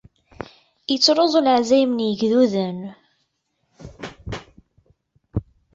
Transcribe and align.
Ittruẓu 0.93 1.39
leɛzayem 1.45 1.91
n 1.93 2.05
yigduden. 2.05 2.79